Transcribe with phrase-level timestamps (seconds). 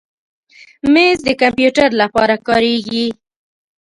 [0.93, 3.05] مېز د کمپیوټر لپاره کارېږي.